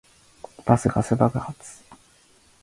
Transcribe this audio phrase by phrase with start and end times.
[0.65, 1.83] バスガス爆発